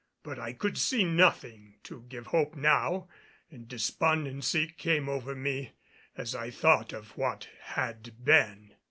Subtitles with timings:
[0.23, 3.07] But I could see nothing to give hope now,
[3.51, 5.73] and despondency came over me
[6.17, 8.73] as I thought of what had been.